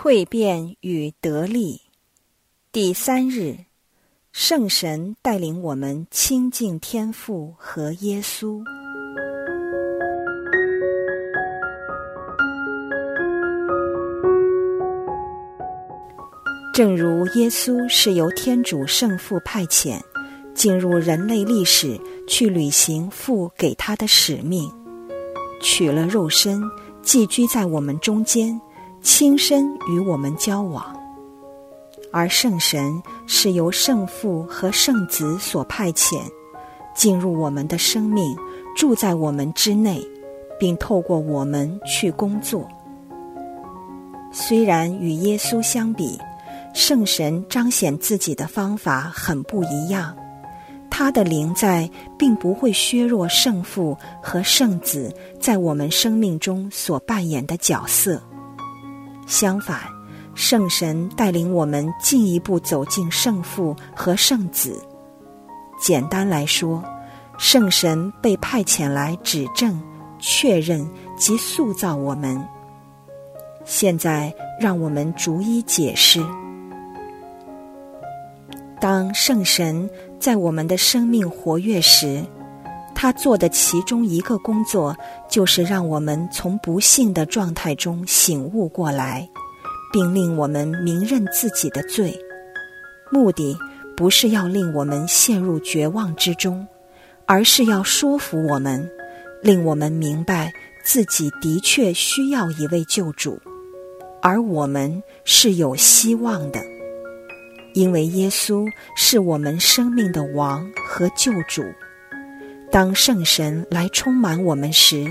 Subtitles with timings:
[0.00, 1.80] 蜕变与得力。
[2.70, 3.56] 第三日，
[4.30, 8.62] 圣神带领我们亲近天父和耶稣。
[16.72, 20.00] 正如耶稣是由天主圣父派遣，
[20.54, 24.70] 进入人类历史去履行父给他的使命，
[25.60, 26.62] 取了肉身，
[27.02, 28.60] 寄居在我们中间。
[29.02, 30.84] 亲身与我们交往，
[32.12, 36.20] 而圣神是由圣父和圣子所派遣，
[36.94, 38.36] 进入我们的生命，
[38.76, 40.00] 住在我们之内，
[40.58, 42.66] 并透过我们去工作。
[44.30, 46.18] 虽然与耶稣相比，
[46.74, 50.14] 圣神彰显自己的方法很不一样，
[50.90, 58.20] 他的灵在并不会削弱圣父和圣子在我们生命中所扮演的角色。
[59.28, 59.78] 相反，
[60.34, 64.82] 圣神带领我们进一步走进圣父和圣子。
[65.78, 66.82] 简单来说，
[67.36, 69.78] 圣神被派遣来指正、
[70.18, 72.42] 确认及塑造我们。
[73.66, 76.24] 现在，让我们逐一解释：
[78.80, 82.24] 当圣神在我们的生命活跃时，
[83.00, 84.96] 他做的其中一个工作，
[85.30, 89.28] 就是让我们从不幸的状态中醒悟过来，
[89.92, 92.18] 并令我们明认自己的罪。
[93.12, 93.56] 目的
[93.96, 96.66] 不是要令我们陷入绝望之中，
[97.24, 98.90] 而是要说服我们，
[99.40, 100.52] 令我们明白
[100.84, 103.40] 自己的确需要一位救主，
[104.20, 106.58] 而我们是有希望的，
[107.74, 111.62] 因为耶稣是我们生命的王和救主。
[112.70, 115.06] 当圣神来充满我们时，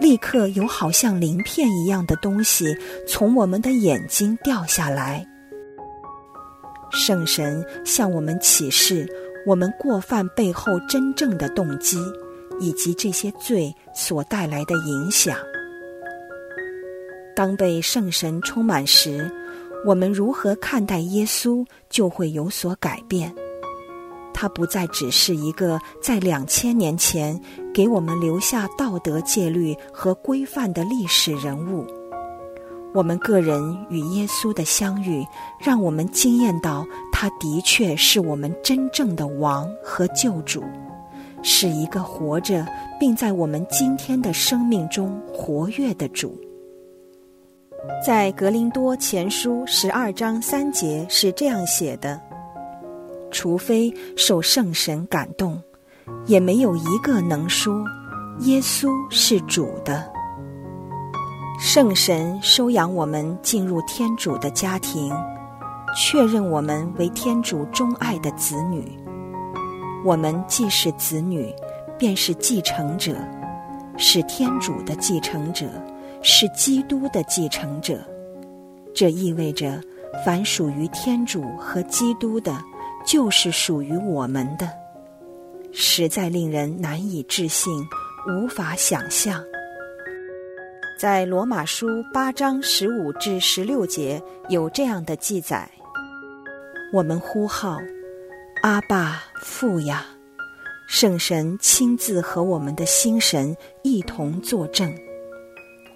[0.00, 5.26] 立刻有好像鳞片一样的东西从我们的眼睛掉下来。
[6.90, 9.06] 圣神向我们启示
[9.46, 11.98] 我们过犯背后真正的动机，
[12.60, 15.36] 以及这些罪所带来的影响。
[17.34, 19.30] 当被圣神充满时，
[19.84, 23.30] 我们如何看待耶稣，就会有所改变。
[24.38, 27.40] 他不再只是一个在两千年前
[27.72, 31.86] 给我们留下道德戒律和规范的历史人物。
[32.92, 35.26] 我们个人与耶稣的相遇，
[35.58, 40.62] 让我们惊艳到他的确是我们真正的王和救主，
[41.42, 42.66] 是一个活着
[43.00, 46.38] 并在我们今天的生命中活跃的主。
[48.04, 52.20] 在格林多前书十二章三节是这样写的。
[53.36, 55.62] 除非受圣神感动，
[56.24, 57.84] 也没有一个能说
[58.40, 60.10] 耶稣是主的。
[61.60, 65.12] 圣神收养我们进入天主的家庭，
[65.94, 68.90] 确认我们为天主钟爱的子女。
[70.02, 71.54] 我们既是子女，
[71.98, 73.14] 便是继承者，
[73.98, 75.66] 是天主的继承者，
[76.22, 77.98] 是基督的继承者。
[78.94, 79.78] 这意味着，
[80.24, 82.56] 凡属于天主和基督的。
[83.06, 84.68] 就是属于我们的，
[85.72, 87.72] 实在令人难以置信，
[88.28, 89.42] 无法想象。
[90.98, 95.70] 在罗马书八章十五至十六节有这样的记载：
[96.92, 97.78] 我们呼号，
[98.62, 100.04] 阿爸父呀！
[100.88, 104.92] 圣神亲自和我们的心神一同作证，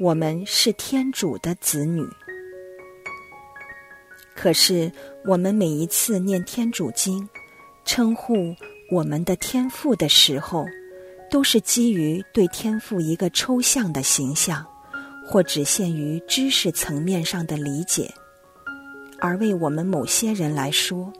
[0.00, 2.06] 我们是天主的子女。
[4.40, 4.90] 可是，
[5.24, 7.28] 我们每一次念天主经，
[7.84, 8.54] 称呼
[8.88, 10.64] 我们的天父的时候，
[11.28, 14.64] 都是基于对天父一个抽象的形象，
[15.26, 18.08] 或只限于知识层面上的理解。
[19.18, 21.12] 而为我们某些人来说，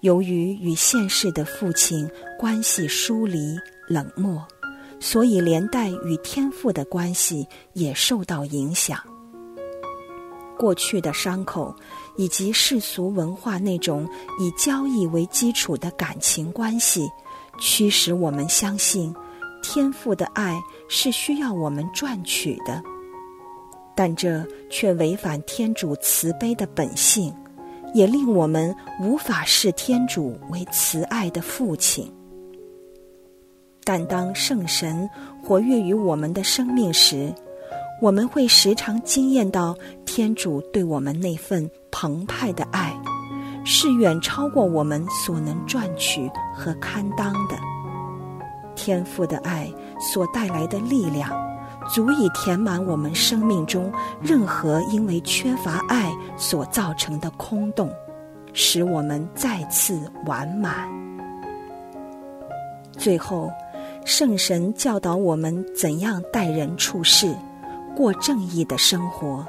[0.00, 4.44] 由于与现世的父亲关系疏离冷漠，
[4.98, 9.00] 所以连带与天父的关系也受到影响。
[10.58, 11.74] 过去的伤口，
[12.16, 14.08] 以及世俗文化那种
[14.40, 17.08] 以交易为基础的感情关系，
[17.60, 19.14] 驱使我们相信
[19.62, 22.82] 天赋的爱是需要我们赚取的。
[23.94, 27.34] 但这却违反天主慈悲的本性，
[27.94, 32.12] 也令我们无法视天主为慈爱的父亲。
[33.82, 35.08] 但当圣神
[35.42, 37.34] 活跃于我们的生命时，
[38.00, 42.96] 我们会时常惊艳到天主对我们那份澎湃的爱，
[43.64, 47.56] 是远超过我们所能赚取和堪当的。
[48.76, 49.68] 天赋的爱
[49.98, 51.28] 所带来的力量，
[51.92, 53.92] 足以填满我们生命中
[54.22, 57.92] 任何因为缺乏爱所造成的空洞，
[58.52, 60.88] 使我们再次完满。
[62.92, 63.50] 最后，
[64.04, 67.34] 圣神教导我们怎样待人处事，
[67.98, 69.44] 过正义的生活，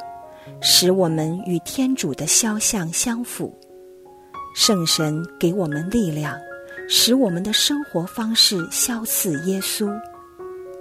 [0.60, 3.56] 使我们与天主的肖像相符。
[4.56, 6.36] 圣神给我们力量，
[6.90, 9.96] 使我们的生活方式相似耶稣，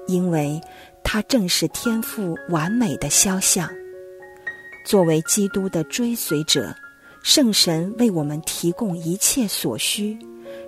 [0.07, 0.59] 因为
[1.05, 3.69] 他正是天父完美的肖像。
[4.87, 6.75] 作为基督的追随者，
[7.23, 10.19] 圣神为我们提供一切所需，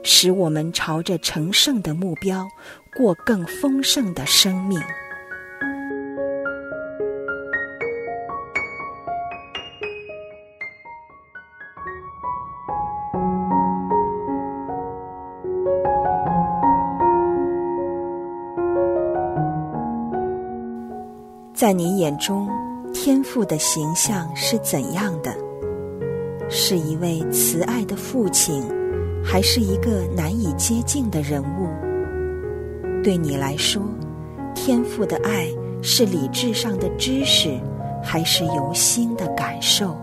[0.03, 2.47] 使我们朝着成圣的目标，
[2.95, 4.79] 过更丰盛的生命。
[21.61, 22.49] 在你眼中，
[22.95, 25.31] 天父的形象是怎样的？
[26.49, 28.65] 是一位慈爱的父亲，
[29.23, 31.69] 还是一个难以接近的人物？
[33.05, 33.83] 对你来说，
[34.55, 35.49] 天父的爱
[35.83, 37.61] 是理智上的知识，
[38.03, 39.95] 还是由心的感受？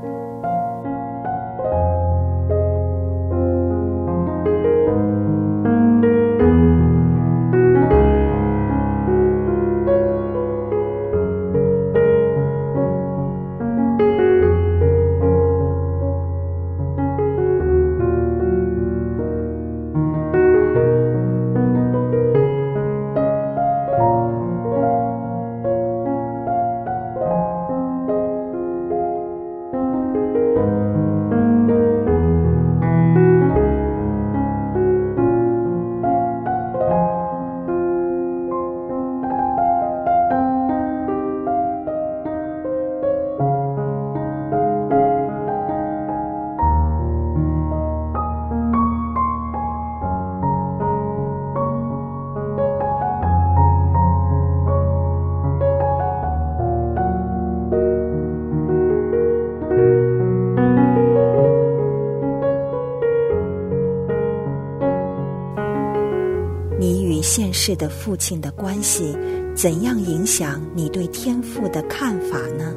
[67.28, 69.14] 现世的父亲的关系，
[69.54, 72.74] 怎样影响你对天赋的看法呢？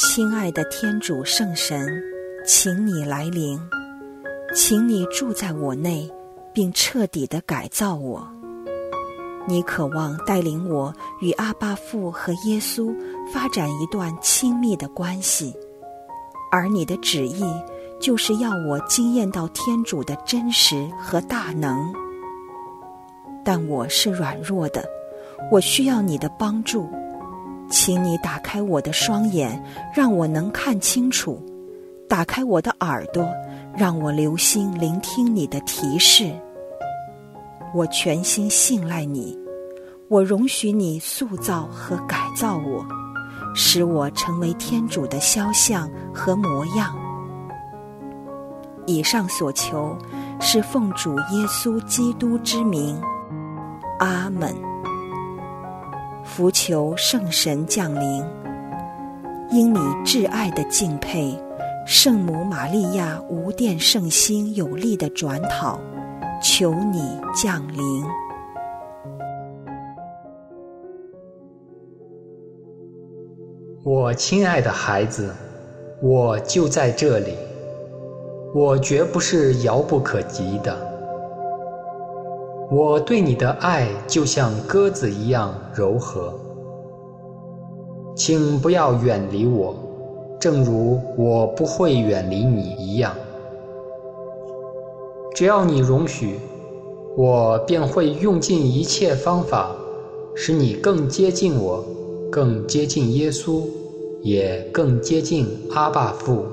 [0.00, 2.00] 亲爱的天主圣神，
[2.46, 3.58] 请你来临，
[4.54, 6.08] 请你住在我内，
[6.52, 8.24] 并彻底的改造我。
[9.48, 12.94] 你渴望带领我与阿巴父和耶稣
[13.32, 15.52] 发展一段亲密的关系，
[16.52, 17.44] 而你的旨意
[18.00, 21.92] 就是要我惊艳到天主的真实和大能。
[23.44, 24.84] 但我是软弱的，
[25.50, 26.88] 我需要你的帮助。
[27.70, 29.62] 请你打开我的双眼，
[29.94, 31.38] 让我能看清楚；
[32.08, 33.28] 打开我的耳朵，
[33.76, 36.32] 让我留心聆听你的提示。
[37.74, 39.38] 我全心信赖你，
[40.08, 42.84] 我容许你塑造和改造我，
[43.54, 46.96] 使我成为天主的肖像和模样。
[48.86, 49.94] 以上所求，
[50.40, 52.98] 是奉主耶稣基督之名。
[53.98, 54.67] 阿门。
[56.28, 58.22] 福求圣神降临。
[59.50, 61.34] 因你挚爱的敬佩，
[61.86, 65.80] 圣母玛利亚无殿圣心有力的转讨，
[66.42, 68.04] 求你降临。
[73.82, 75.34] 我亲爱的孩子，
[76.02, 77.34] 我就在这里，
[78.54, 80.97] 我绝不是遥不可及的。
[82.70, 86.34] 我对你的爱就像鸽子一样柔和，
[88.14, 89.74] 请不要远离我，
[90.38, 93.14] 正如我不会远离你一样。
[95.34, 96.38] 只要你容许，
[97.16, 99.74] 我便会用尽一切方法，
[100.34, 101.82] 使你更接近我，
[102.30, 103.62] 更接近耶稣，
[104.20, 106.44] 也更接近阿爸父。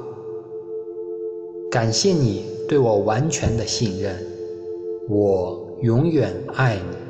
[1.70, 4.16] 感谢你对我完全的信任，
[5.10, 5.65] 我。
[5.82, 7.05] 永远爱你。